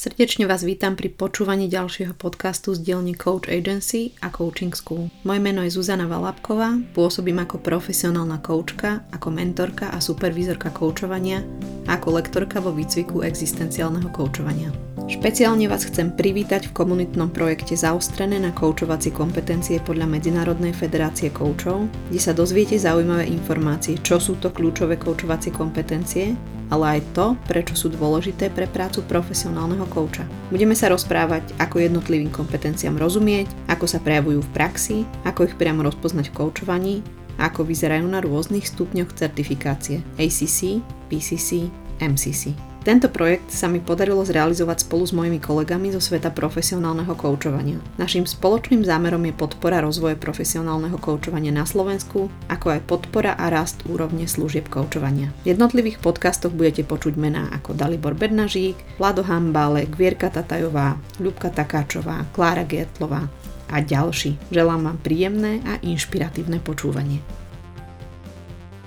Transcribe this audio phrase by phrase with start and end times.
[0.00, 5.12] Srdečne vás vítam pri počúvaní ďalšieho podcastu z dielne Coach Agency a Coaching School.
[5.28, 11.44] Moje meno je Zuzana Valapková, pôsobím ako profesionálna koučka, ako mentorka a supervízorka koučovania
[11.84, 14.72] a ako lektorka vo výcviku existenciálneho koučovania.
[15.04, 21.92] Špeciálne vás chcem privítať v komunitnom projekte Zaostrené na koučovacie kompetencie podľa Medzinárodnej federácie koučov,
[22.08, 26.32] kde sa dozviete zaujímavé informácie, čo sú to kľúčové koučovacie kompetencie,
[26.70, 30.22] ale aj to, prečo sú dôležité pre prácu profesionálneho kouča.
[30.54, 35.82] Budeme sa rozprávať, ako jednotlivým kompetenciám rozumieť, ako sa prejavujú v praxi, ako ich priamo
[35.82, 36.96] rozpoznať v koučovaní
[37.40, 41.72] ako vyzerajú na rôznych stupňoch certifikácie ACC, PCC,
[42.04, 42.69] MCC.
[42.80, 47.76] Tento projekt sa mi podarilo zrealizovať spolu s mojimi kolegami zo sveta profesionálneho koučovania.
[48.00, 53.84] Naším spoločným zámerom je podpora rozvoje profesionálneho koučovania na Slovensku, ako aj podpora a rast
[53.84, 55.28] úrovne služieb koučovania.
[55.44, 62.24] V jednotlivých podcastoch budete počuť mená ako Dalibor Bednažík, Vlado Hambálek, Vierka Tatajová, Ľubka Takáčová,
[62.32, 63.28] Klára Gertlová
[63.68, 64.40] a ďalší.
[64.48, 67.20] Želám vám príjemné a inšpiratívne počúvanie.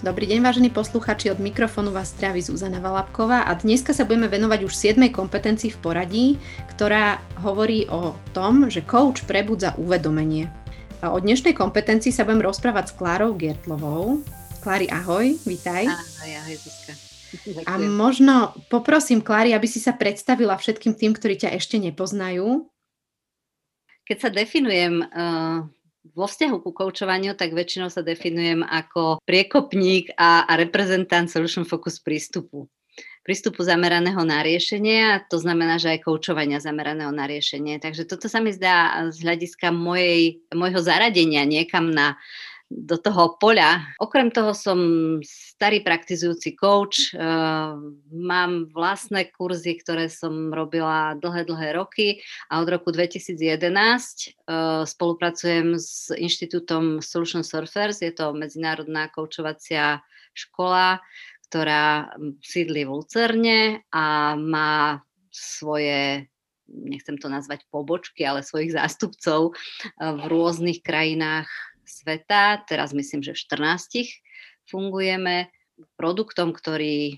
[0.03, 4.67] Dobrý deň, vážení posluchači, od mikrofónu vás zdraví Zuzana Valapková a dneska sa budeme venovať
[4.67, 4.99] už 7.
[5.07, 6.25] kompetencii v poradí,
[6.75, 10.51] ktorá hovorí o tom, že coach prebudza uvedomenie.
[10.99, 14.19] A o dnešnej kompetencii sa budem rozprávať s Klárou Gertlovou.
[14.59, 15.87] Klári, ahoj, vítaj.
[15.87, 16.93] Ahoj, ahoj, Zuzka.
[17.63, 22.67] A možno poprosím Klári, aby si sa predstavila všetkým tým, ktorí ťa ešte nepoznajú.
[24.03, 25.63] Keď sa definujem uh
[26.11, 32.03] vo vzťahu ku koučovaniu, tak väčšinou sa definujem ako priekopník a, a reprezentant Solution Focus
[32.03, 32.67] prístupu.
[33.23, 37.79] Prístupu zameraného na riešenie to znamená, že aj koučovania zameraného na riešenie.
[37.79, 42.19] Takže toto sa mi zdá z hľadiska mojej, môjho zaradenia niekam na
[42.73, 43.85] do toho poľa.
[44.01, 44.79] Okrem toho som
[45.21, 47.77] starý praktizujúci coach, uh,
[48.09, 55.77] mám vlastné kurzy, ktoré som robila dlhé, dlhé roky a od roku 2011 uh, spolupracujem
[55.77, 60.01] s inštitútom Solution Surfers, je to medzinárodná koučovacia
[60.33, 60.97] škola,
[61.47, 62.09] ktorá
[62.41, 66.25] sídli v Lucerne a má svoje
[66.73, 69.53] nechcem to nazvať pobočky, ale svojich zástupcov
[70.01, 71.45] v rôznych krajinách
[71.85, 74.23] sveta, teraz myslím, že v 14
[74.67, 75.51] fungujeme.
[75.97, 77.17] Produktom, ktorý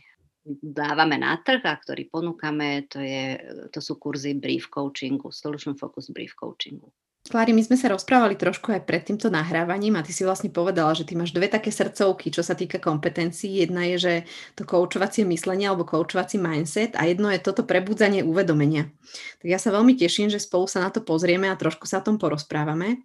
[0.62, 3.42] dávame na trh a ktorý ponúkame, to, je,
[3.74, 6.94] to sú kurzy brief coachingu, Solution Focus brief coachingu.
[7.26, 10.94] Klári, my sme sa rozprávali trošku aj pred týmto nahrávaním a ty si vlastne povedala,
[10.94, 13.66] že ty máš dve také srdcovky, čo sa týka kompetencií.
[13.66, 14.14] Jedna je, že
[14.54, 18.94] to koučovacie myslenie alebo koučovací mindset a jedno je toto prebudzanie uvedomenia.
[19.42, 22.06] Tak ja sa veľmi teším, že spolu sa na to pozrieme a trošku sa o
[22.06, 23.02] tom porozprávame.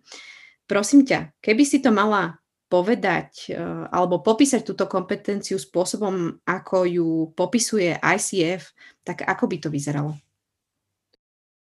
[0.70, 2.38] Prosím ťa, keby si to mala
[2.70, 3.58] povedať eh,
[3.90, 8.70] alebo popísať túto kompetenciu spôsobom, ako ju popisuje ICF,
[9.02, 10.14] tak ako by to vyzeralo?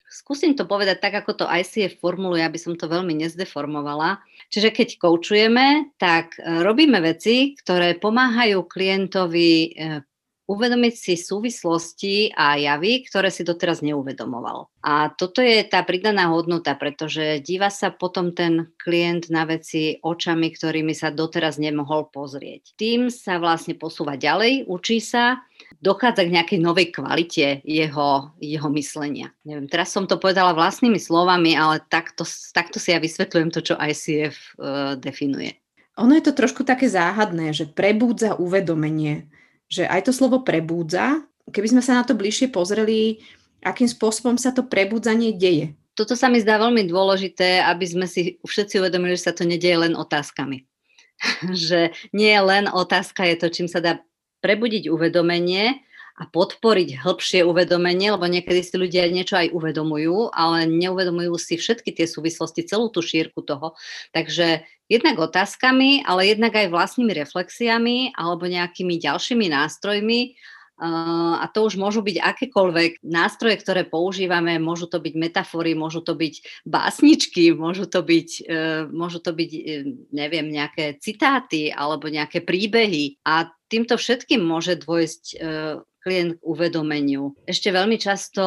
[0.09, 4.23] Skúsim to povedať tak, ako to ICF formuluje, aby som to veľmi nezdeformovala.
[4.47, 10.01] Čiže keď koučujeme, tak eh, robíme veci, ktoré pomáhajú klientovi eh,
[10.45, 14.69] uvedomiť si súvislosti a javy, ktoré si doteraz neuvedomoval.
[14.85, 20.53] A toto je tá pridaná hodnota, pretože díva sa potom ten klient na veci očami,
[20.53, 22.77] ktorými sa doteraz nemohol pozrieť.
[22.77, 25.41] Tým sa vlastne posúva ďalej, učí sa,
[25.81, 29.33] dochádza k nejakej novej kvalite jeho, jeho myslenia.
[29.49, 33.75] Neviem, teraz som to povedala vlastnými slovami, ale takto, takto si ja vysvetľujem to, čo
[33.81, 35.57] ICF uh, e, definuje.
[35.95, 39.31] Ono je to trošku také záhadné, že prebúdza uvedomenie
[39.69, 43.21] že aj to slovo prebúdza, keby sme sa na to bližšie pozreli,
[43.65, 45.73] akým spôsobom sa to prebudzanie deje.
[45.95, 49.79] Toto sa mi zdá veľmi dôležité, aby sme si všetci uvedomili, že sa to nedieje
[49.89, 50.67] len otázkami.
[51.67, 54.03] že nie len otázka je to, čím sa dá
[54.43, 55.81] prebudiť uvedomenie
[56.15, 61.91] a podporiť hĺbšie uvedomenie, lebo niekedy si ľudia niečo aj uvedomujú, ale neuvedomujú si všetky
[61.91, 63.75] tie súvislosti, celú tú šírku toho.
[64.15, 70.39] Takže jednak otázkami, ale jednak aj vlastnými reflexiami alebo nejakými ďalšími nástrojmi,
[70.75, 76.19] a to už môžu byť akékoľvek nástroje, ktoré používame, môžu to byť metafory, môžu to
[76.19, 79.63] byť básničky, môžu to byť, uh, môžu to byť uh,
[80.11, 83.23] neviem, nejaké citáty alebo nejaké príbehy.
[83.23, 85.39] A týmto všetkým môže dôjsť
[86.05, 87.33] klient k uvedomeniu.
[87.49, 88.43] Ešte veľmi často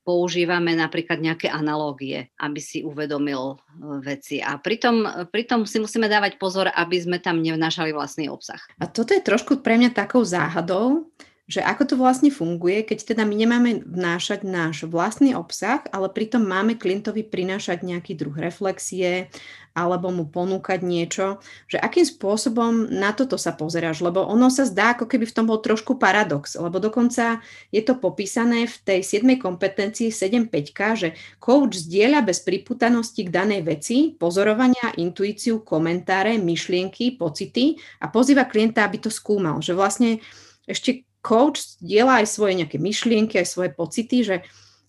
[0.00, 3.56] používame napríklad nejaké analógie, aby si uvedomil e,
[4.00, 4.40] veci.
[4.40, 8.64] A pritom, pritom si musíme dávať pozor, aby sme tam nevnášali vlastný obsah.
[8.80, 11.12] A toto je trošku pre mňa takou záhadou,
[11.50, 16.46] že ako to vlastne funguje, keď teda my nemáme vnášať náš vlastný obsah, ale pritom
[16.46, 19.26] máme klientovi prinášať nejaký druh reflexie
[19.72, 24.94] alebo mu ponúkať niečo, že akým spôsobom na toto sa pozeráš, lebo ono sa zdá,
[24.94, 27.40] ako keby v tom bol trošku paradox, lebo dokonca
[27.72, 29.40] je to popísané v tej 7.
[29.40, 31.08] kompetencii 7.5, že
[31.40, 38.84] coach zdieľa bez priputanosti k danej veci, pozorovania, intuíciu, komentáre, myšlienky, pocity a pozýva klienta,
[38.84, 40.20] aby to skúmal, že vlastne
[40.68, 44.36] ešte coach diela aj svoje nejaké myšlienky, aj svoje pocity, že,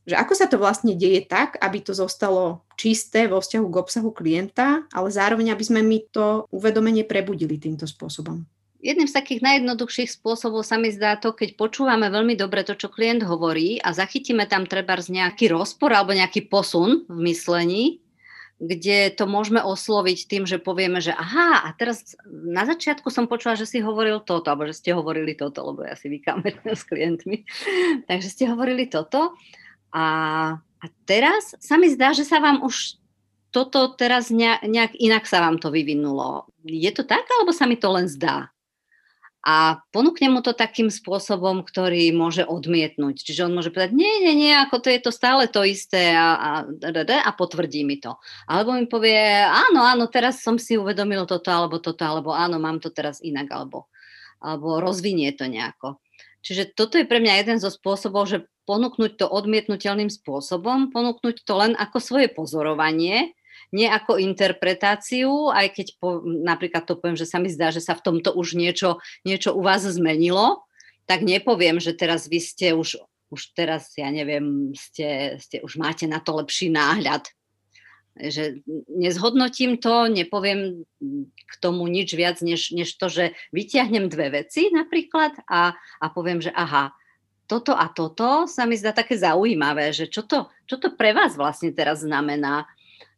[0.03, 4.09] že ako sa to vlastne deje tak, aby to zostalo čisté vo vzťahu k obsahu
[4.12, 8.44] klienta, ale zároveň, aby sme my to uvedomenie prebudili týmto spôsobom.
[8.83, 12.91] Jedným z takých najjednoduchších spôsobov sa mi zdá to, keď počúvame veľmi dobre to, čo
[12.91, 18.02] klient hovorí a zachytíme tam treba nejaký rozpor alebo nejaký posun v myslení,
[18.63, 23.60] kde to môžeme osloviť tým, že povieme, že aha, a teraz na začiatku som počula,
[23.60, 27.38] že si hovoril toto, alebo že ste hovorili toto, lebo ja si vykamerujem s klientmi.
[28.10, 29.36] Takže ste hovorili toto.
[29.92, 30.06] A,
[30.57, 32.98] a teraz sa mi zdá, že sa vám už
[33.54, 36.50] toto teraz nejak inak sa vám to vyvinulo.
[36.65, 38.52] Je to tak, alebo sa mi to len zdá?
[39.43, 43.27] A ponúkne mu to takým spôsobom, ktorý môže odmietnúť.
[43.27, 46.39] Čiže on môže povedať, nie, nie, nie, ako to je to stále to isté a,
[46.39, 46.51] a,
[47.03, 48.15] a potvrdí mi to.
[48.47, 52.79] Alebo mi povie, áno, áno, teraz som si uvedomil toto alebo toto, alebo áno, mám
[52.79, 53.91] to teraz inak, alebo,
[54.39, 55.99] alebo rozvinie to nejako.
[56.39, 61.53] Čiže toto je pre mňa jeden zo spôsobov, že ponúknuť to odmietnutelným spôsobom, ponúknuť to
[61.59, 63.35] len ako svoje pozorovanie,
[63.73, 67.97] nie ako interpretáciu, aj keď po, napríklad to poviem, že sa mi zdá, že sa
[67.97, 70.61] v tomto už niečo, niečo u vás zmenilo,
[71.09, 73.01] tak nepoviem, že teraz vy ste už,
[73.33, 77.25] už teraz, ja neviem, ste, ste, už máte na to lepší náhľad.
[78.13, 78.61] Že
[78.93, 80.85] nezhodnotím to, nepoviem
[81.49, 86.37] k tomu nič viac, než, než to, že vyťahnem dve veci napríklad a, a poviem,
[86.37, 86.93] že aha,
[87.49, 91.35] toto a toto sa mi zdá také zaujímavé, že čo to, čo to pre vás
[91.35, 92.69] vlastne teraz znamená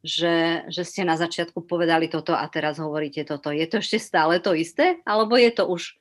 [0.05, 3.49] že, že ste na začiatku povedali toto a teraz hovoríte toto.
[3.49, 5.97] Je to ešte stále to isté, alebo je to už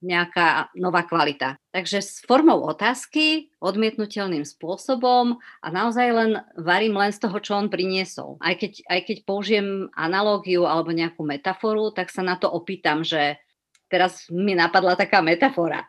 [0.00, 1.60] nejaká nová kvalita.
[1.76, 7.68] Takže s formou otázky, odmietnutelným spôsobom a naozaj len varím len z toho, čo on
[7.68, 8.40] priniesol.
[8.40, 13.36] Aj keď, aj keď použijem analógiu alebo nejakú metaforu, tak sa na to opýtam, že
[13.92, 15.84] teraz mi napadla taká metafora.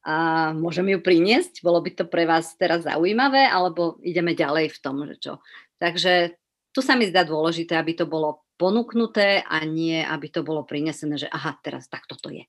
[0.00, 1.60] A môžem ju priniesť?
[1.60, 3.48] Bolo by to pre vás teraz zaujímavé?
[3.48, 5.32] Alebo ideme ďalej v tom, že čo?
[5.76, 6.36] Takže
[6.70, 11.16] tu sa mi zdá dôležité, aby to bolo ponúknuté a nie, aby to bolo prinesené,
[11.16, 12.44] že aha, teraz takto to je.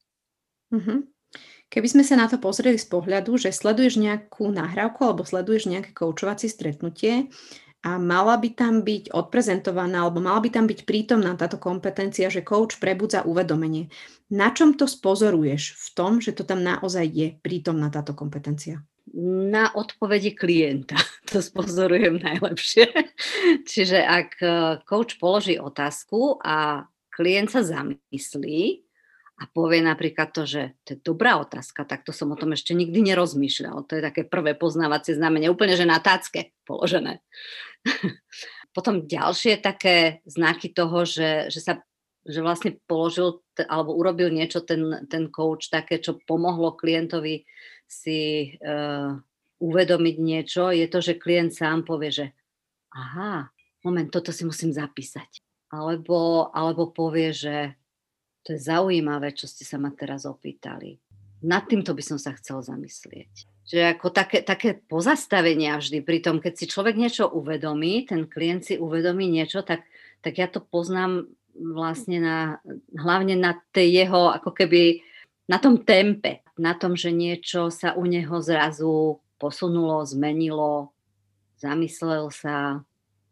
[0.71, 1.07] Uh-huh.
[1.71, 5.95] Keby sme sa na to pozreli z pohľadu, že sleduješ nejakú nahrávku alebo sleduješ nejaké
[5.95, 7.31] koučovacie stretnutie
[7.81, 12.43] a mala by tam byť odprezentovaná alebo mala by tam byť prítomná táto kompetencia, že
[12.43, 13.87] coach prebudza uvedomenie.
[14.29, 18.83] Na čom to spozoruješ v tom, že to tam naozaj je prítomná táto kompetencia?
[19.13, 20.95] Na odpovede klienta.
[21.31, 22.91] To spozorujem najlepšie.
[23.63, 24.47] Čiže ak e,
[24.83, 28.83] coach položí otázku a klient sa zamyslí
[29.39, 32.75] a povie napríklad to, že to je dobrá otázka, tak to som o tom ešte
[32.75, 33.87] nikdy nerozmýšľal.
[33.87, 37.23] To je také prvé poznávacie znamenie, úplne že na tácke položené.
[38.75, 41.79] Potom ďalšie také znaky toho, že, že sa
[42.21, 47.45] že vlastne položil alebo urobil niečo ten, ten coach také, čo pomohlo klientovi
[47.91, 49.19] si uh,
[49.59, 52.25] uvedomiť niečo, je to, že klient sám povie, že
[52.95, 53.51] aha,
[53.83, 55.43] moment, toto si musím zapísať.
[55.71, 57.75] Alebo, alebo povie, že
[58.47, 60.99] to je zaujímavé, čo ste sa ma teraz opýtali.
[61.45, 63.49] Nad týmto by som sa chcel zamyslieť.
[63.65, 68.65] Že ako také, také pozastavenia vždy, pri tom, keď si človek niečo uvedomí, ten klient
[68.65, 69.85] si uvedomí niečo, tak,
[70.25, 72.39] tak ja to poznám vlastne na,
[72.95, 75.03] hlavne na tej jeho ako keby
[75.51, 80.95] na tom tempe, na tom, že niečo sa u neho zrazu posunulo, zmenilo,
[81.59, 82.79] zamyslel sa,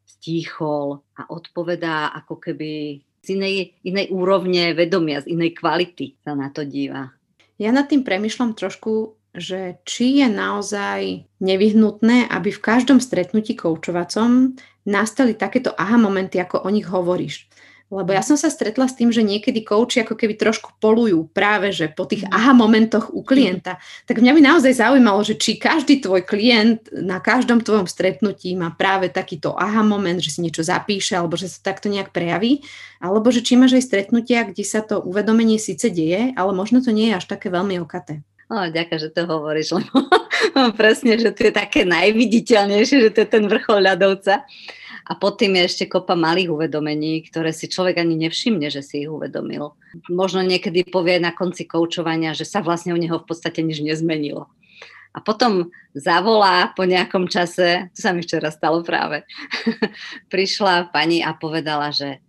[0.03, 6.51] stíchol a odpovedá ako keby z inej, inej úrovne vedomia, z inej kvality sa na
[6.51, 7.13] to díva.
[7.59, 14.57] Ja nad tým premyšľam trošku, že či je naozaj nevyhnutné, aby v každom stretnutí koučovacom
[14.87, 17.48] nastali takéto aha momenty, ako o nich hovoríš.
[17.89, 21.73] Lebo ja som sa stretla s tým, že niekedy kouči ako keby trošku polujú práve,
[21.73, 22.31] že po tých mhm.
[22.31, 23.81] aha momentoch u klienta.
[24.05, 28.69] Tak mňa by naozaj zaujímalo, že či každý tvoj klient na každom tvojom stretnutí má
[28.77, 32.61] práve takýto aha moment, že si niečo zapíše alebo že sa takto nejak prejaví,
[33.01, 36.93] alebo že či máš aj stretnutia, kde sa to uvedomenie síce deje, ale možno to
[36.93, 38.21] nie je až také veľmi okaté.
[38.49, 40.09] O, ďakujem, že to hovoríš, lebo
[40.73, 44.41] presne, že to je také najviditeľnejšie, že to je ten vrchol ľadovca.
[45.09, 49.09] A potom je ešte kopa malých uvedomení, ktoré si človek ani nevšimne, že si ich
[49.09, 49.73] uvedomil.
[50.05, 54.45] Možno niekedy povie na konci koučovania, že sa vlastne u neho v podstate nič nezmenilo.
[55.09, 59.25] A potom zavolá po nejakom čase, to sa mi včera stalo práve,
[60.33, 62.21] prišla pani a povedala, že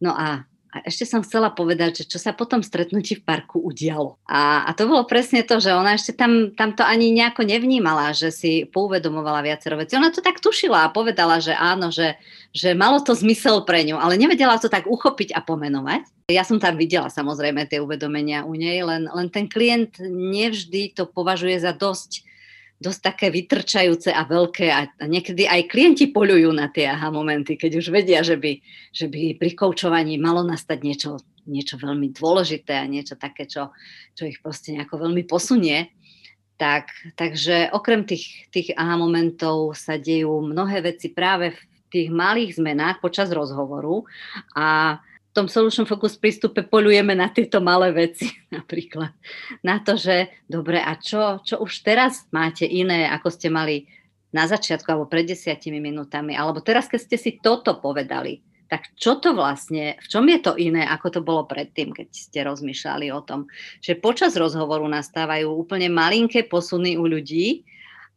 [0.00, 4.16] no a a ešte som chcela povedať, že čo sa potom stretnutí v parku udialo.
[4.24, 8.16] A, a to bolo presne to, že ona ešte tam, tam to ani nejako nevnímala,
[8.16, 10.00] že si pouvedomovala viacero veci.
[10.00, 12.16] Ona to tak tušila a povedala, že áno, že,
[12.56, 16.08] že malo to zmysel pre ňu, ale nevedela to tak uchopiť a pomenovať.
[16.32, 21.04] Ja som tam videla samozrejme tie uvedomenia u nej, len, len ten klient nevždy to
[21.04, 22.24] považuje za dosť
[22.82, 27.78] dosť také vytrčajúce a veľké a, niekedy aj klienti poľujú na tie aha momenty, keď
[27.78, 28.58] už vedia, že by,
[28.90, 31.10] že by pri koučovaní malo nastať niečo,
[31.46, 33.70] niečo veľmi dôležité a niečo také, čo,
[34.18, 35.94] čo ich proste nejako veľmi posunie.
[36.58, 41.60] Tak, takže okrem tých, tých aha momentov sa dejú mnohé veci práve v
[41.90, 44.02] tých malých zmenách počas rozhovoru
[44.54, 44.98] a
[45.32, 49.12] tom Solution Focus prístupe poľujeme na tieto malé veci napríklad.
[49.64, 53.88] Na to, že dobre, a čo, čo už teraz máte iné, ako ste mali
[54.32, 58.40] na začiatku alebo pred desiatimi minútami, alebo teraz, keď ste si toto povedali,
[58.72, 62.40] tak čo to vlastne, v čom je to iné, ako to bolo predtým, keď ste
[62.40, 63.44] rozmýšľali o tom,
[63.84, 67.68] že počas rozhovoru nastávajú úplne malinké posuny u ľudí,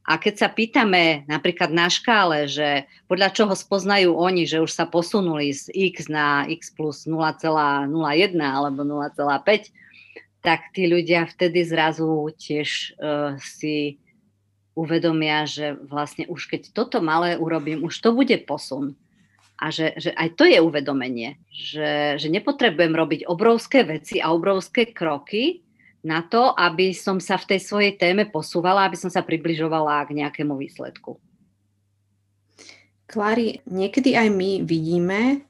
[0.05, 4.85] a keď sa pýtame napríklad na škále, že podľa čoho spoznajú oni, že už sa
[4.85, 7.89] posunuli z x na x plus 0,01
[8.37, 9.73] alebo 0,5,
[10.45, 13.97] tak tí ľudia vtedy zrazu tiež uh, si
[14.77, 18.93] uvedomia, že vlastne už keď toto malé urobím, už to bude posun.
[19.57, 24.93] A že, že aj to je uvedomenie, že, že nepotrebujem robiť obrovské veci a obrovské
[24.93, 25.64] kroky,
[26.05, 30.21] na to, aby som sa v tej svojej téme posúvala, aby som sa približovala k
[30.21, 31.17] nejakému výsledku.
[33.09, 35.41] Klári, niekedy aj my vidíme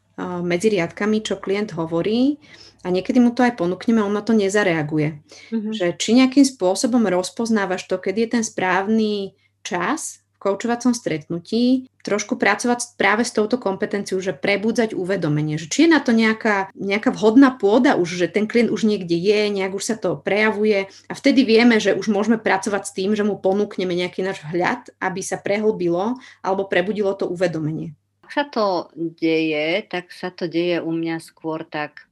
[0.47, 2.39] medzi riadkami, čo klient hovorí
[2.83, 5.19] a niekedy mu to aj ponúkneme, on na to nezareaguje.
[5.51, 5.73] Mm-hmm.
[5.75, 12.93] Že či nejakým spôsobom rozpoznávaš to, kedy je ten správny čas koučovacom stretnutí trošku pracovať
[13.01, 17.57] práve s touto kompetenciou, že prebudzať uvedomenie, že či je na to nejaká, nejaká vhodná
[17.57, 21.41] pôda už, že ten klient už niekde je, nejak už sa to prejavuje a vtedy
[21.41, 25.41] vieme, že už môžeme pracovať s tým, že mu ponúkneme nejaký náš hľad, aby sa
[25.41, 27.97] prehlbilo alebo prebudilo to uvedomenie.
[28.21, 32.04] Ak sa to deje, tak sa to deje u mňa skôr tak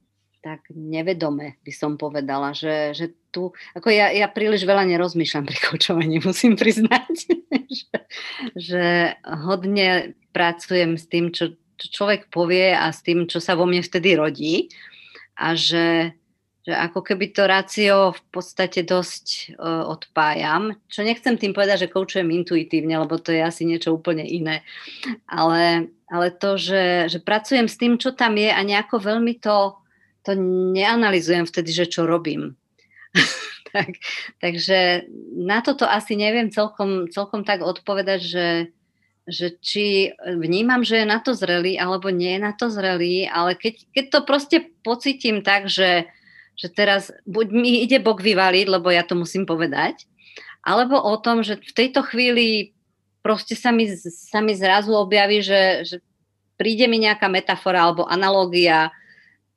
[0.44, 5.58] tak nevedome by som povedala, že, že tu, ako ja, ja príliš veľa nerozmýšľam pri
[5.72, 7.32] kočovaní, musím priznať,
[7.80, 7.96] že,
[8.52, 8.84] že
[9.24, 13.80] hodne pracujem s tým, čo, čo človek povie a s tým, čo sa vo mne
[13.80, 14.68] vtedy rodí
[15.40, 16.12] a že,
[16.60, 21.92] že ako keby to rácio v podstate dosť uh, odpájam, čo nechcem tým povedať, že
[21.96, 24.60] koučujem intuitívne, lebo to je asi niečo úplne iné,
[25.24, 29.80] ale, ale to, že, že pracujem s tým, čo tam je a nejako veľmi to
[30.24, 30.32] to
[30.72, 32.56] neanalizujem vtedy, že čo robím.
[33.74, 34.00] tak,
[34.40, 38.48] takže na toto asi neviem celkom, celkom tak odpovedať, že,
[39.28, 43.58] že či vnímam, že je na to zrelý, alebo nie je na to zrelý, ale
[43.58, 46.08] keď, keď to proste pocitím tak, že,
[46.56, 50.08] že teraz buď mi ide Bok vyvaliť, lebo ja to musím povedať,
[50.64, 52.72] alebo o tom, že v tejto chvíli
[53.20, 55.96] proste sa mi, sa mi zrazu objaví, že, že
[56.60, 58.92] príde mi nejaká metafora alebo analógia,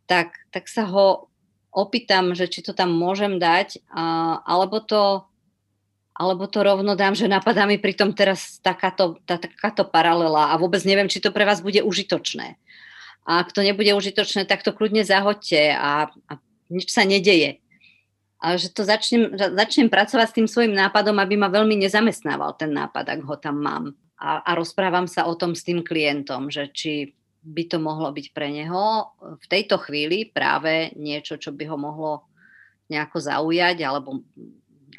[0.08, 1.28] tak, tak sa ho
[1.76, 5.28] opýtam, že či to tam môžem dať, a, alebo, to,
[6.18, 10.82] alebo to rovno dám, že napadá mi pritom teraz takáto, tá, takáto paralela a vôbec
[10.88, 12.58] neviem, či to pre vás bude užitočné.
[13.28, 16.34] A ak to nebude užitočné, tak to kľudne zahoďte a, a
[16.72, 17.60] nič sa nedeje.
[18.40, 22.72] Ale že to začnem, začnem pracovať s tým svojim nápadom, aby ma veľmi nezamestnával ten
[22.72, 23.84] nápad, ak ho tam mám.
[24.18, 27.18] A, a rozprávam sa o tom s tým klientom, že či
[27.48, 32.28] by to mohlo byť pre neho v tejto chvíli práve niečo, čo by ho mohlo
[32.92, 34.24] nejako zaujať alebo,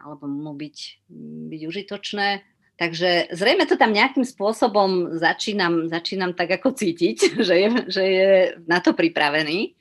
[0.00, 0.76] alebo mu byť,
[1.52, 2.28] byť užitočné.
[2.78, 8.30] Takže zrejme to tam nejakým spôsobom začínam, začínam tak ako cítiť, že je, že je
[8.64, 9.76] na to pripravený.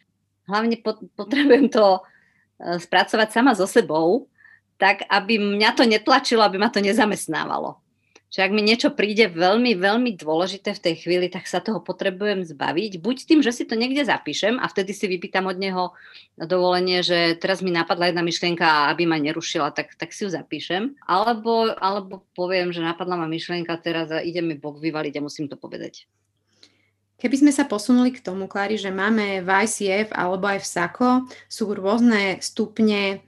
[0.48, 0.80] Hlavne
[1.16, 2.02] potrebujem to e,
[2.80, 4.28] spracovať sama so sebou,
[4.80, 7.87] tak aby mňa to netlačilo, aby ma to nezamestnávalo
[8.38, 12.46] že ak mi niečo príde veľmi, veľmi dôležité v tej chvíli, tak sa toho potrebujem
[12.46, 13.02] zbaviť.
[13.02, 15.98] Buď tým, že si to niekde zapíšem a vtedy si vypýtam od neho
[16.38, 20.30] dovolenie, že teraz mi napadla jedna myšlienka a aby ma nerušila, tak, tak si ju
[20.30, 20.94] zapíšem.
[21.10, 25.58] Alebo, alebo poviem, že napadla ma myšlienka, teraz ide mi Bok vyvaliť a musím to
[25.58, 26.06] povedať.
[27.18, 31.10] Keby sme sa posunuli k tomu, Klári, že máme v ICF alebo aj v SAKO,
[31.50, 33.26] sú rôzne stupne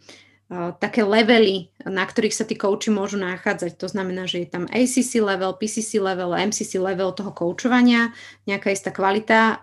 [0.81, 3.77] také levely, na ktorých sa tí kouči môžu nachádzať.
[3.77, 8.09] To znamená, že je tam ACC level, PCC level, MCC level toho koučovania,
[8.49, 9.61] nejaká istá kvalita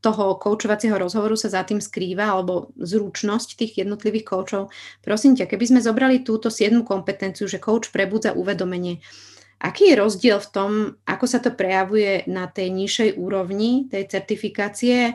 [0.00, 4.72] toho koučovacieho rozhovoru sa za tým skrýva, alebo zručnosť tých jednotlivých koučov.
[5.04, 9.04] Prosím ťa, keby sme zobrali túto siedmú kompetenciu, že kouč prebudza uvedomenie,
[9.60, 10.70] aký je rozdiel v tom,
[11.04, 15.12] ako sa to prejavuje na tej nižšej úrovni tej certifikácie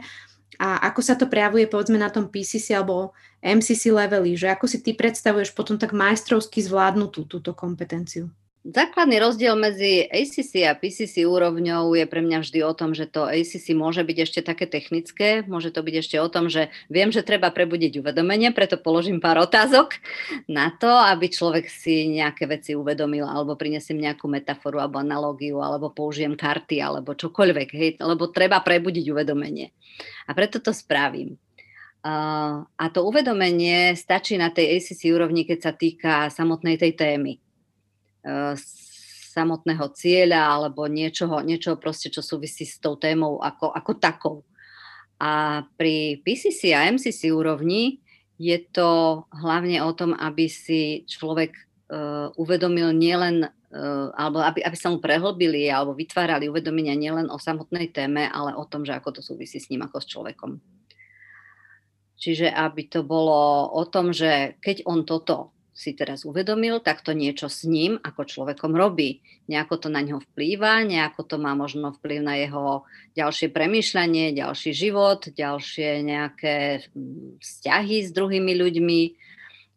[0.62, 4.82] a ako sa to prejavuje povedzme na tom PCC alebo MCC leveli, že ako si
[4.82, 8.34] ty predstavuješ potom tak majstrovsky zvládnutú túto kompetenciu?
[8.66, 13.30] Základný rozdiel medzi ACC a PCC úrovňou je pre mňa vždy o tom, že to
[13.30, 17.22] ACC môže byť ešte také technické, môže to byť ešte o tom, že viem, že
[17.22, 20.02] treba prebudiť uvedomenie, preto položím pár otázok
[20.50, 25.94] na to, aby človek si nejaké veci uvedomil, alebo prinesiem nejakú metaforu alebo analógiu, alebo
[25.94, 29.70] použijem karty, alebo čokoľvek, hej, lebo treba prebudiť uvedomenie.
[30.26, 31.38] A preto to spravím.
[32.06, 37.42] A to uvedomenie stačí na tej ACC úrovni, keď sa týka samotnej tej témy
[39.36, 44.38] samotného cieľa alebo niečoho, niečoho proste, čo súvisí s tou témou ako, ako takou.
[45.20, 48.00] A pri PCC a MCC úrovni
[48.40, 54.76] je to hlavne o tom, aby si človek uh, uvedomil nielen, uh, alebo aby, aby
[54.76, 59.20] sa mu prehlbili alebo vytvárali uvedomenia nielen o samotnej téme, ale o tom, že ako
[59.20, 60.52] to súvisí s ním ako s človekom.
[62.16, 67.12] Čiže aby to bolo o tom, že keď on toto si teraz uvedomil, tak to
[67.12, 69.20] niečo s ním ako človekom robí.
[69.52, 72.88] Nejako to na neho vplýva, nejako to má možno vplyv na jeho
[73.20, 79.02] ďalšie premýšľanie, ďalší život, ďalšie nejaké mm, vzťahy s druhými ľuďmi.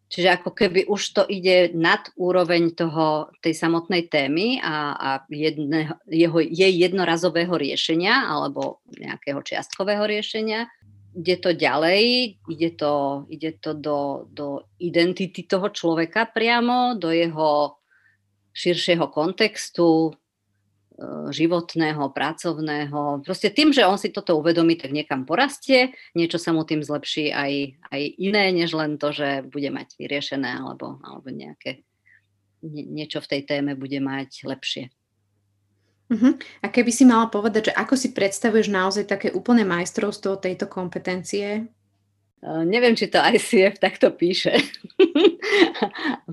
[0.09, 5.99] Čiže ako keby už to ide nad úroveň toho, tej samotnej témy a, a jedne,
[6.09, 10.71] jeho, jej jednorazového riešenia alebo nejakého čiastkového riešenia,
[11.19, 12.03] ide to ďalej,
[12.47, 17.83] ide to, ide to do, do identity toho človeka priamo, do jeho
[18.55, 20.13] širšieho kontextu, e,
[21.35, 23.27] životného, pracovného.
[23.27, 27.35] Proste tým, že on si toto uvedomí, tak niekam porastie, niečo sa mu tým zlepší
[27.35, 27.53] aj,
[27.91, 31.83] aj iné, než len to, že bude mať vyriešené alebo, alebo nejaké,
[32.63, 34.95] niečo v tej téme bude mať lepšie.
[36.09, 36.33] Uh-huh.
[36.65, 41.69] A keby si mala povedať, že ako si predstavuješ naozaj také úplné majstrovstvo tejto kompetencie?
[42.41, 44.57] Uh, neviem, či to ICF takto píše.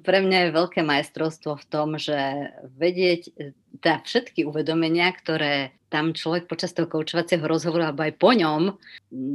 [0.05, 2.15] Pre mňa je veľké majstrovstvo v tom, že
[2.77, 3.36] vedieť
[3.84, 8.80] tá všetky uvedomenia, ktoré tam človek počas toho koučovacieho rozhovoru alebo aj po ňom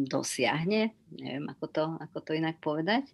[0.09, 3.05] dosiahne, neviem ako to, ako to inak povedať,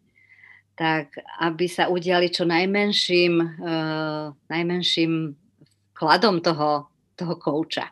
[0.79, 5.35] tak aby sa udiali čo najmenším, uh, najmenším
[5.97, 7.91] kladom toho toho kouča.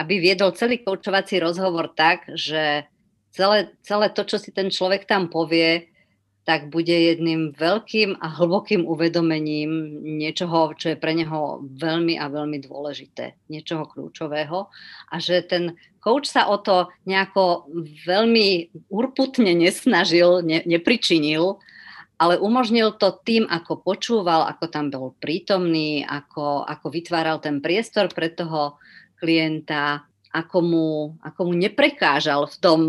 [0.00, 2.88] Aby viedol celý koučovací rozhovor tak, že
[3.30, 5.92] celé, celé to, čo si ten človek tam povie,
[6.48, 12.64] tak bude jedným veľkým a hlbokým uvedomením niečoho, čo je pre neho veľmi a veľmi
[12.64, 14.72] dôležité, niečoho kľúčového
[15.12, 17.68] a že ten coach sa o to nejako
[18.08, 21.60] veľmi urputne nesnažil, ne, nepričinil,
[22.18, 28.10] ale umožnil to tým, ako počúval, ako tam bol prítomný, ako, ako vytváral ten priestor
[28.10, 28.74] pre toho
[29.22, 30.02] klienta,
[30.34, 30.88] ako mu,
[31.22, 32.80] ako mu neprekážal v tom,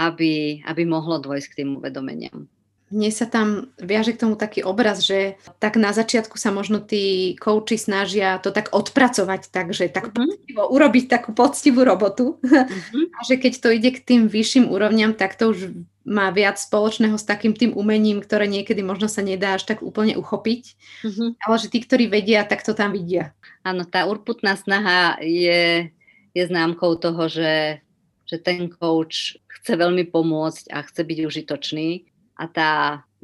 [0.00, 2.48] aby, aby mohlo dôjsť k tým uvedomeniam.
[2.94, 7.34] Mne sa tam viaže k tomu taký obraz, že tak na začiatku sa možno tí
[7.42, 10.24] kouči snažia to tak odpracovať, takže tak uh-huh.
[10.24, 12.38] poctivo, urobiť takú poctivú robotu.
[12.38, 13.04] Uh-huh.
[13.16, 17.16] A že keď to ide k tým vyšším úrovňam, tak to už má viac spoločného
[17.16, 20.62] s takým tým umením, ktoré niekedy možno sa nedá až tak úplne uchopiť.
[21.00, 21.32] Uh-huh.
[21.40, 23.32] Ale že tí, ktorí vedia, tak to tam vidia.
[23.64, 25.88] Áno, tá urputná snaha je,
[26.36, 27.80] je známkou toho, že,
[28.28, 32.04] že ten coach chce veľmi pomôcť a chce byť užitočný
[32.36, 32.70] a tá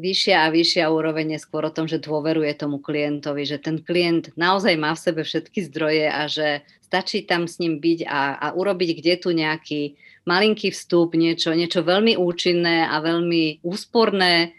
[0.00, 4.32] vyššia a vyššia úroveň je skôr o tom, že dôveruje tomu klientovi, že ten klient
[4.40, 8.46] naozaj má v sebe všetky zdroje a že stačí tam s ním byť a, a
[8.56, 14.54] urobiť kde tu nejaký malinký vstup, niečo, niečo veľmi účinné a veľmi úsporné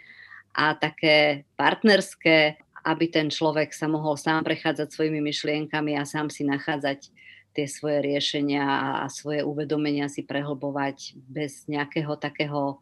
[0.51, 6.41] a také partnerské, aby ten človek sa mohol sám prechádzať svojimi myšlienkami a sám si
[6.43, 7.13] nachádzať
[7.51, 8.63] tie svoje riešenia
[9.03, 12.79] a svoje uvedomenia si prehlbovať bez nejakého takého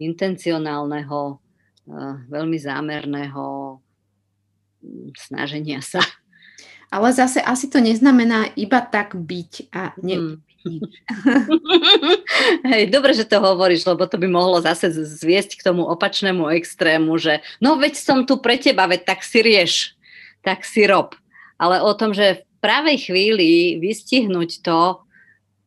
[0.00, 3.76] intencionálneho, eh, veľmi zámerného
[4.82, 6.00] mm, snaženia sa.
[6.86, 10.38] Ale zase asi to neznamená iba tak byť a ne...
[10.66, 10.82] Hmm.
[12.74, 17.14] Hej, dobre, že to hovoríš, lebo to by mohlo zase zviesť k tomu opačnému extrému,
[17.22, 19.94] že no veď som tu pre teba, veď tak si rieš,
[20.42, 21.14] tak si rob.
[21.56, 25.06] Ale o tom, že v pravej chvíli vystihnúť to,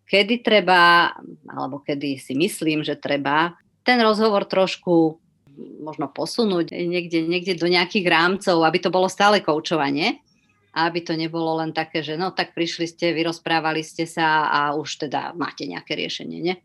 [0.09, 1.15] kedy treba,
[1.47, 3.55] alebo kedy si myslím, že treba
[3.87, 5.17] ten rozhovor trošku
[5.79, 10.19] možno posunúť niekde, niekde do nejakých rámcov, aby to bolo stále koučovanie
[10.79, 14.59] a aby to nebolo len také, že no tak prišli ste, vyrozprávali ste sa a
[14.79, 16.55] už teda máte nejaké riešenie, nie?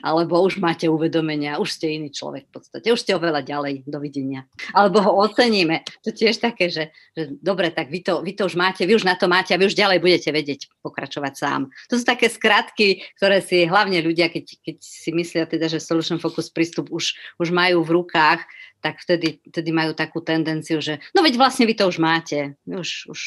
[0.00, 4.48] Alebo už máte uvedomenia, už ste iný človek v podstate, už ste oveľa ďalej, dovidenia.
[4.72, 5.84] Alebo ho oceníme.
[6.00, 9.04] To tiež také, že, že dobre, tak vy to, vy to už máte, vy už
[9.04, 11.68] na to máte a vy už ďalej budete vedieť pokračovať sám.
[11.92, 16.16] To sú také skratky, ktoré si hlavne ľudia, keď, keď si myslia teda, že Solution
[16.16, 18.40] Focus prístup už, už majú v rukách,
[18.82, 23.06] tak vtedy, vtedy majú takú tendenciu, že no veď vlastne vy to už máte, už,
[23.06, 23.20] už,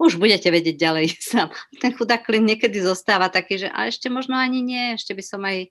[0.00, 1.52] už budete vedieť ďalej sám.
[1.78, 5.44] Ten chudák klient niekedy zostáva taký, že a ešte možno ani nie, ešte by som
[5.44, 5.68] aj,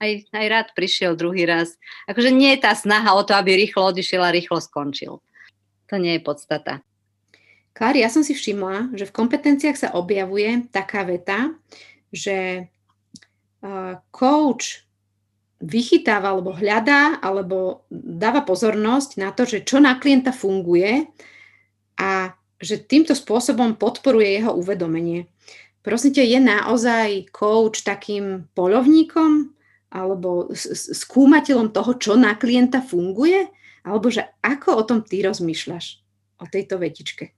[0.00, 1.76] aj, aj rád prišiel druhý raz.
[2.08, 5.20] Akože nie je tá snaha o to, aby rýchlo odišiel a rýchlo skončil.
[5.92, 6.80] To nie je podstata.
[7.76, 11.54] Klári, ja som si všimla, že v kompetenciách sa objavuje taká veta,
[12.10, 12.66] že
[13.62, 14.87] uh, coach
[15.58, 21.10] vychytáva alebo hľadá alebo dáva pozornosť na to, že čo na klienta funguje
[21.98, 25.30] a že týmto spôsobom podporuje jeho uvedomenie.
[25.82, 29.54] Prosím ťa, je naozaj coach takým polovníkom
[29.88, 33.48] alebo skúmateľom toho, čo na klienta funguje?
[33.86, 35.86] Alebo že ako o tom ty rozmýšľaš,
[36.42, 37.37] o tejto vetičke?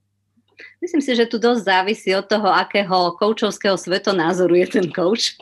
[0.81, 5.37] Myslím si, že tu dosť závisí od toho, akého koučovského svetonázoru je ten coach.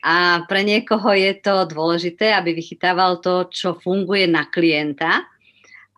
[0.00, 5.28] A pre niekoho je to dôležité, aby vychytával to, čo funguje na klienta.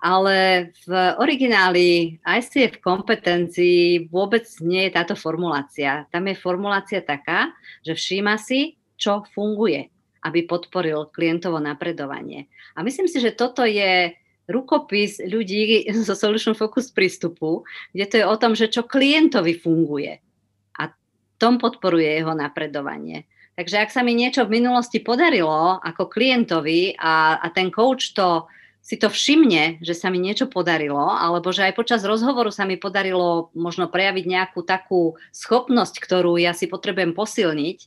[0.01, 6.09] Ale v origináli ICF kompetencii vôbec nie je táto formulácia.
[6.09, 7.53] Tam je formulácia taká,
[7.85, 9.92] že všíma si, čo funguje,
[10.25, 12.49] aby podporil klientovo napredovanie.
[12.77, 14.16] A myslím si, že toto je
[14.51, 17.63] rukopis ľudí zo Solution Focus prístupu,
[17.95, 20.19] kde to je o tom, že čo klientovi funguje.
[20.77, 20.91] A
[21.39, 23.31] tom podporuje jeho napredovanie.
[23.55, 28.49] Takže ak sa mi niečo v minulosti podarilo ako klientovi a, a ten coach to
[28.81, 32.81] si to všimne, že sa mi niečo podarilo, alebo že aj počas rozhovoru sa mi
[32.81, 37.79] podarilo možno prejaviť nejakú takú schopnosť, ktorú ja si potrebujem posilniť,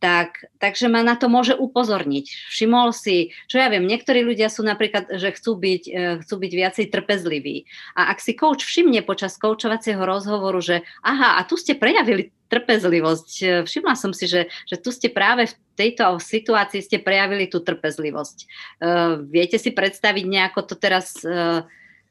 [0.00, 2.24] tak, takže ma na to môže upozorniť.
[2.48, 6.52] Všimol si, čo ja viem, niektorí ľudia sú napríklad, že chcú byť, e, chcú byť
[6.56, 7.68] viacej trpezliví.
[7.94, 13.30] A ak si coach všimne počas koučovacieho rozhovoru, že aha, a tu ste prejavili trpezlivosť,
[13.44, 17.64] e, všimla som si, že, že tu ste práve v tejto situácii ste prejavili tú
[17.64, 18.38] trpezlivosť.
[18.84, 21.64] Uh, viete si predstaviť nejako to teraz uh,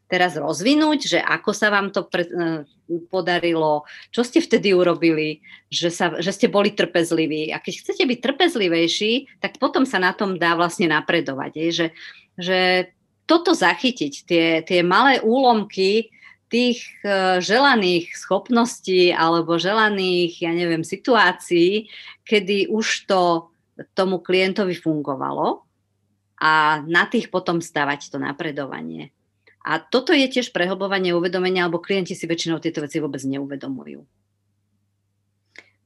[0.09, 2.65] teraz rozvinúť, že ako sa vám to pre, e,
[3.13, 7.53] podarilo, čo ste vtedy urobili, že, sa, že ste boli trpezliví.
[7.53, 11.51] A keď chcete byť trpezlivejší, tak potom sa na tom dá vlastne napredovať.
[11.53, 11.87] Je, že,
[12.41, 12.59] že
[13.29, 16.09] toto zachytiť, tie, tie malé úlomky
[16.49, 21.85] tých uh, želaných schopností alebo želaných, ja neviem, situácií,
[22.25, 23.53] kedy už to
[23.93, 25.61] tomu klientovi fungovalo
[26.41, 29.13] a na tých potom stavať to napredovanie.
[29.65, 34.07] A toto je tiež prehlbovanie uvedomenia, alebo klienti si väčšinou tieto veci vôbec neuvedomujú.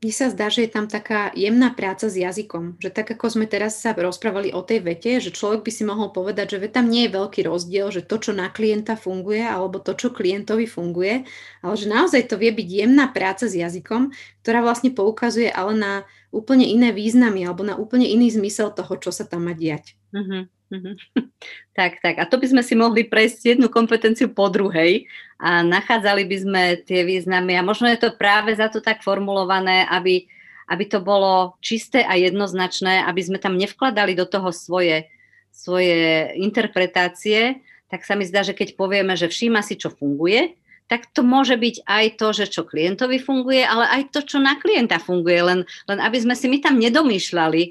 [0.03, 3.47] Mne sa zdá, že je tam taká jemná práca s jazykom, že tak ako sme
[3.47, 7.07] teraz sa rozprávali o tej vete, že človek by si mohol povedať, že tam nie
[7.07, 11.23] je veľký rozdiel, že to, čo na klienta funguje, alebo to, čo klientovi funguje,
[11.63, 14.11] ale že naozaj to vie byť jemná práca s jazykom,
[14.43, 15.93] ktorá vlastne poukazuje ale na
[16.35, 19.95] úplne iné významy alebo na úplne iný zmysel toho, čo sa tam má diať.
[20.11, 20.51] Uh-huh.
[21.73, 22.21] Tak, tak.
[22.21, 25.09] A to by sme si mohli prejsť jednu kompetenciu po druhej
[25.41, 27.57] a nachádzali by sme tie významy.
[27.57, 30.29] A možno je to práve za to tak formulované, aby,
[30.69, 35.09] aby to bolo čisté a jednoznačné, aby sme tam nevkladali do toho svoje,
[35.49, 37.65] svoje interpretácie.
[37.89, 40.53] Tak sa mi zdá, že keď povieme, že všíma si, čo funguje,
[40.85, 44.61] tak to môže byť aj to, že čo klientovi funguje, ale aj to, čo na
[44.61, 45.41] klienta funguje.
[45.41, 45.59] Len,
[45.89, 47.63] len aby sme si my tam nedomýšľali,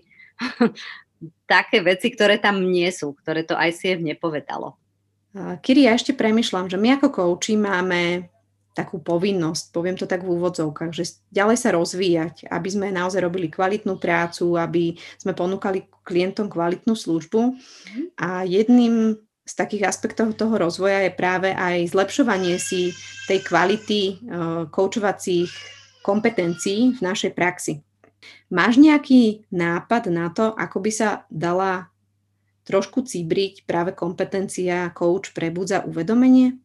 [1.52, 4.80] také veci, ktoré tam nie sú, ktoré to ICF nepovedalo.
[5.60, 8.32] Kiri, ja ešte premyšľam, že my ako kouči máme
[8.72, 13.52] takú povinnosť, poviem to tak v úvodzovkách, že ďalej sa rozvíjať, aby sme naozaj robili
[13.52, 17.40] kvalitnú prácu, aby sme ponúkali klientom kvalitnú službu.
[17.52, 18.02] Mhm.
[18.16, 22.96] A jedným z takých aspektov toho rozvoja je práve aj zlepšovanie si
[23.28, 25.50] tej kvality uh, koučovacích
[26.00, 27.82] kompetencií v našej praxi.
[28.52, 31.92] Máš nejaký nápad na to, ako by sa dala
[32.62, 36.58] trošku cibriť práve kompetencia coach prebudza uvedomenie?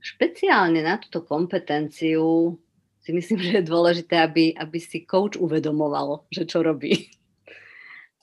[0.00, 2.56] Špeciálne na túto kompetenciu
[3.04, 7.12] si myslím, že je dôležité, aby, aby si coach uvedomoval, že čo robí.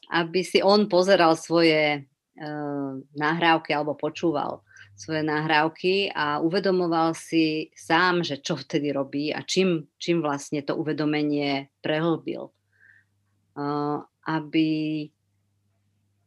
[0.10, 4.64] Aby si on pozeral svoje uh, nahrávky alebo počúval
[4.98, 10.74] svoje nahrávky a uvedomoval si sám, že čo vtedy robí a čím, čím vlastne to
[10.74, 12.50] uvedomenie prehlbil.
[13.54, 14.70] Uh, aby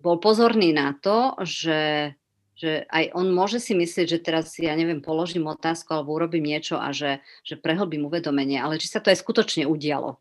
[0.01, 2.15] bol pozorný na to, že,
[2.55, 6.79] že aj on môže si myslieť, že teraz ja neviem, položím otázku alebo urobím niečo
[6.81, 10.17] a že, že prehlbím uvedomenie, ale či sa to aj skutočne udialo.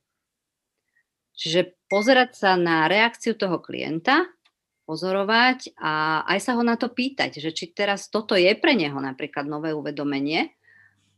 [1.39, 4.27] Čiže pozerať sa na reakciu toho klienta,
[4.89, 8.97] pozorovať a aj sa ho na to pýtať, že či teraz toto je pre neho
[8.97, 10.49] napríklad nové uvedomenie,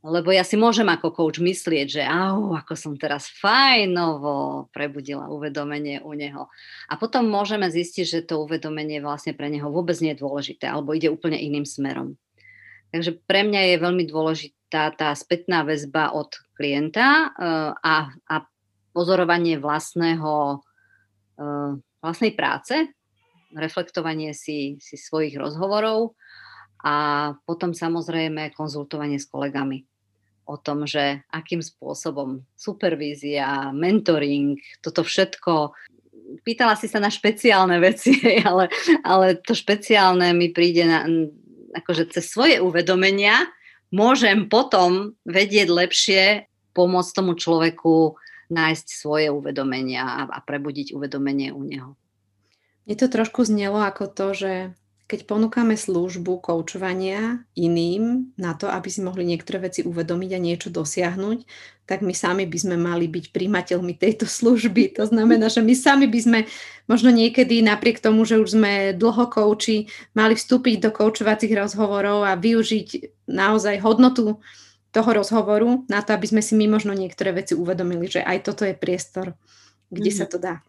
[0.04, 6.04] lebo ja si môžem ako coach myslieť, že au, ako som teraz fajnovo prebudila uvedomenie
[6.04, 6.52] u neho.
[6.92, 10.92] A potom môžeme zistiť, že to uvedomenie vlastne pre neho vôbec nie je dôležité, alebo
[10.98, 12.18] ide úplne iným smerom.
[12.92, 18.36] Takže pre mňa je veľmi dôležitá tá spätná väzba od klienta uh, a, a
[18.92, 20.60] pozorovanie vlastného,
[21.40, 22.90] uh, vlastnej práce,
[23.56, 26.16] reflektovanie si, si svojich rozhovorov
[26.82, 26.96] a
[27.46, 29.86] potom samozrejme konzultovanie s kolegami
[30.50, 35.72] o tom, že akým spôsobom supervízia, mentoring, toto všetko.
[36.42, 38.18] Pýtala si sa na špeciálne veci,
[38.50, 38.68] ale,
[39.06, 41.06] ale to špeciálne mi príde na,
[41.78, 43.48] akože cez svoje uvedomenia
[43.92, 46.24] môžem potom vedieť lepšie
[46.72, 48.16] pomôcť tomu človeku
[48.52, 51.92] nájsť svoje uvedomenia a, a prebudiť uvedomenie u neho.
[52.92, 54.52] Mne to trošku znelo ako to, že
[55.08, 60.68] keď ponúkame službu koučovania iným na to, aby si mohli niektoré veci uvedomiť a niečo
[60.68, 61.48] dosiahnuť,
[61.88, 65.00] tak my sami by sme mali byť primateľmi tejto služby.
[65.00, 66.40] To znamená, že my sami by sme
[66.84, 72.36] možno niekedy napriek tomu, že už sme dlho kouči, mali vstúpiť do koučovacích rozhovorov a
[72.36, 74.44] využiť naozaj hodnotu
[74.92, 78.68] toho rozhovoru na to, aby sme si my možno niektoré veci uvedomili, že aj toto
[78.68, 79.40] je priestor,
[79.88, 80.20] kde mm-hmm.
[80.20, 80.60] sa to dá.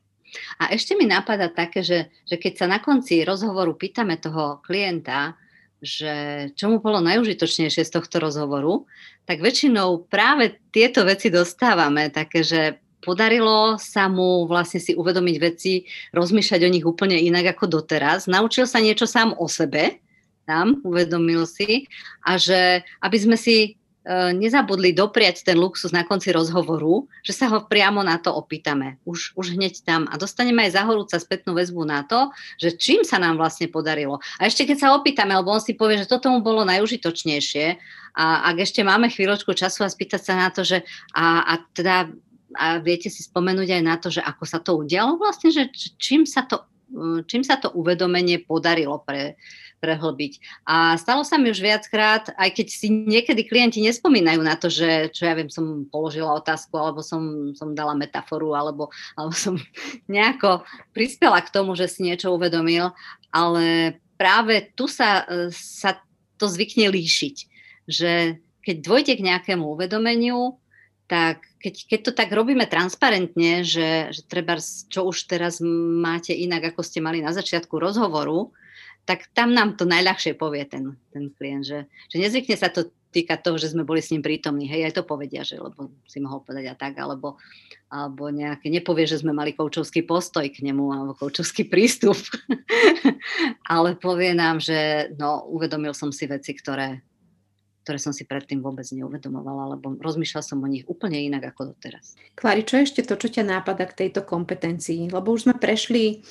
[0.61, 5.37] A ešte mi napadá také, že, že keď sa na konci rozhovoru pýtame toho klienta,
[5.83, 8.87] že čo mu bolo najužitočnejšie z tohto rozhovoru,
[9.27, 15.83] tak väčšinou práve tieto veci dostávame, také, že podarilo sa mu vlastne si uvedomiť veci,
[16.15, 18.31] rozmýšľať o nich úplne inak ako doteraz.
[18.31, 19.99] Naučil sa niečo sám o sebe,
[20.47, 21.91] tam uvedomil si
[22.23, 23.79] a že aby sme si
[24.11, 28.99] nezabudli dopriať ten luxus na konci rozhovoru, že sa ho priamo na to opýtame.
[29.07, 30.11] Už, už hneď tam.
[30.11, 34.19] A dostaneme aj zahorúca spätnú väzbu na to, že čím sa nám vlastne podarilo.
[34.43, 37.79] A ešte keď sa opýtame, lebo on si povie, že toto mu bolo najužitočnejšie,
[38.13, 40.85] a ak ešte máme chvíľočku času a spýtať sa na to, že
[41.17, 42.13] a, a teda
[42.53, 46.29] a viete si spomenúť aj na to, že ako sa to udialo vlastne, že čím
[46.29, 46.61] sa to,
[47.27, 49.41] čím sa to uvedomenie podarilo pre,
[49.83, 50.63] prehlbiť.
[50.63, 55.11] A stalo sa mi už viackrát, aj keď si niekedy klienti nespomínajú na to, že
[55.11, 59.59] čo ja viem, som položila otázku, alebo som, som dala metaforu, alebo, alebo som
[60.07, 60.63] nejako
[60.95, 62.95] prispela k tomu, že si niečo uvedomil,
[63.35, 65.99] ale práve tu sa, sa
[66.39, 67.37] to zvykne líšiť,
[67.91, 70.62] že keď dôjde k nejakému uvedomeniu,
[71.13, 74.57] tak keď, keď to tak robíme transparentne, že, že treba,
[74.89, 78.49] čo už teraz máte inak, ako ste mali na začiatku rozhovoru,
[79.05, 83.37] tak tam nám to najľahšie povie ten, ten klient, že, že nezvykne sa to týka
[83.37, 84.65] toho, že sme boli s ním prítomní.
[84.65, 87.37] Hej, aj to povedia, že lebo si mohol povedať a tak, alebo,
[87.93, 92.17] alebo nejaké, nepovie, že sme mali koučovský postoj k nemu, alebo koučovský prístup,
[93.69, 97.05] ale povie nám, že no, uvedomil som si veci, ktoré,
[97.83, 102.15] ktoré som si predtým vôbec neuvedomovala, lebo rozmýšľala som o nich úplne inak ako doteraz.
[102.39, 105.11] Klári, čo je ešte to, čo ťa nápada k tejto kompetencii?
[105.11, 106.23] Lebo už sme prešli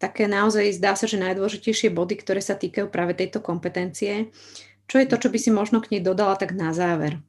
[0.00, 4.32] také naozaj zdá sa, že najdôležitejšie body, ktoré sa týkajú práve tejto kompetencie.
[4.84, 7.20] Čo je to, čo by si možno k nej dodala tak na záver?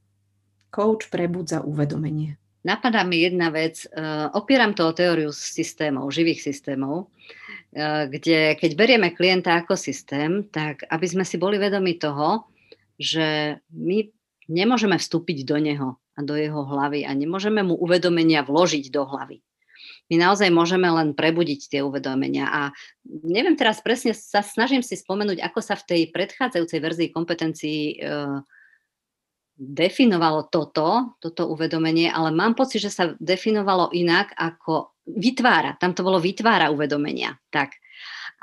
[0.71, 2.35] Coach prebudza uvedomenie.
[2.65, 3.85] Napadá mi jedna vec.
[3.93, 10.43] Uh, opieram to o teóriu systémov, živých systémov, uh, kde keď berieme klienta ako systém,
[10.49, 12.49] tak aby sme si boli vedomi toho,
[12.99, 14.09] že my
[14.47, 19.43] nemôžeme vstúpiť do neho a do jeho hlavy a nemôžeme mu uvedomenia vložiť do hlavy
[20.09, 22.45] my naozaj môžeme len prebudiť tie uvedomenia.
[22.45, 22.61] A
[23.25, 28.13] neviem teraz presne, sa snažím si spomenúť, ako sa v tej predchádzajúcej verzii kompetencií e,
[29.57, 35.77] definovalo toto, toto uvedomenie, ale mám pocit, že sa definovalo inak ako vytvára.
[35.81, 37.41] Tam to bolo vytvára uvedomenia.
[37.49, 37.73] Tak.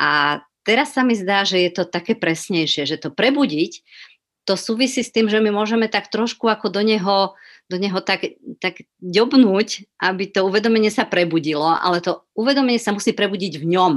[0.03, 3.73] A teraz sa mi zdá, že je to také presnejšie, že to prebudiť,
[4.45, 7.39] to súvisí s tým, že my môžeme tak trošku ako do neho
[7.71, 13.17] do neho tak, tak ďobnúť, aby to uvedomenie sa prebudilo, ale to uvedomenie sa musí
[13.17, 13.95] prebudiť v ňom.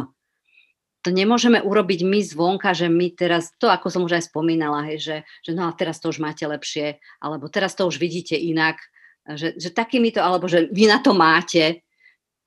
[1.03, 4.97] To nemôžeme urobiť my zvonka, že my teraz, to ako som už aj spomínala, hej,
[5.03, 8.79] že, že no a teraz to už máte lepšie, alebo teraz to už vidíte inak,
[9.27, 11.83] že, že takýmito, alebo že vy na to máte,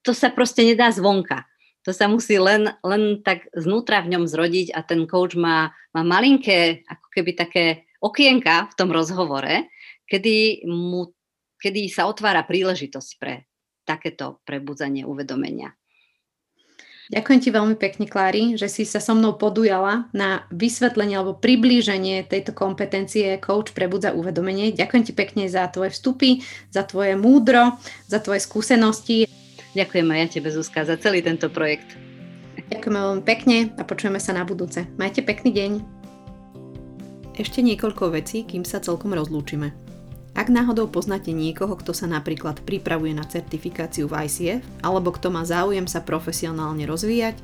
[0.02, 1.44] to sa proste nedá zvonka.
[1.86, 6.02] To sa musí len, len tak znútra v ňom zrodiť a ten coach má, má
[6.02, 9.68] malinké, ako keby také okienka v tom rozhovore,
[10.06, 11.10] kedy, mu,
[11.58, 13.46] kedy sa otvára príležitosť pre
[13.88, 15.72] takéto prebudzanie uvedomenia.
[17.08, 22.28] Ďakujem ti veľmi pekne, Klári, že si sa so mnou podujala na vysvetlenie alebo priblíženie
[22.28, 24.76] tejto kompetencie Coach prebudza uvedomenie.
[24.76, 27.80] Ďakujem ti pekne za tvoje vstupy, za tvoje múdro,
[28.12, 29.24] za tvoje skúsenosti.
[29.72, 31.96] Ďakujem aj ja tebe, Zuzka, za celý tento projekt.
[32.68, 34.84] Ďakujeme veľmi pekne a počujeme sa na budúce.
[35.00, 35.97] Majte pekný deň.
[37.38, 39.70] Ešte niekoľko vecí, kým sa celkom rozlúčime.
[40.34, 45.46] Ak náhodou poznáte niekoho, kto sa napríklad pripravuje na certifikáciu v ICF, alebo kto má
[45.46, 47.38] záujem sa profesionálne rozvíjať,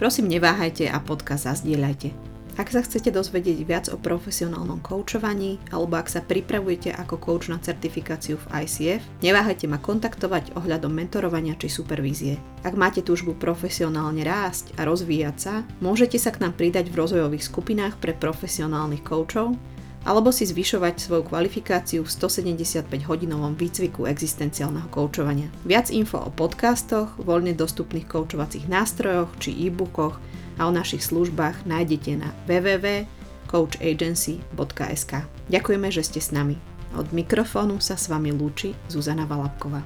[0.00, 2.33] prosím neváhajte a podcast zazdieľajte.
[2.54, 7.58] Ak sa chcete dozvedieť viac o profesionálnom koučovaní, alebo ak sa pripravujete ako coach na
[7.58, 12.38] certifikáciu v ICF, neváhajte ma kontaktovať ohľadom mentorovania či supervízie.
[12.62, 17.42] Ak máte túžbu profesionálne rásť a rozvíjať sa, môžete sa k nám pridať v rozvojových
[17.42, 19.58] skupinách pre profesionálnych koučov,
[20.06, 25.50] alebo si zvyšovať svoju kvalifikáciu v 175-hodinovom výcviku existenciálneho koučovania.
[25.66, 30.22] Viac info o podcastoch, voľne dostupných koučovacích nástrojoch či e-bookoch
[30.58, 35.12] a o našich službách nájdete na www.coachagency.sk.
[35.50, 36.58] Ďakujeme, že ste s nami.
[36.94, 39.82] Od mikrofónu sa s vami lúči Zuzana Valapková.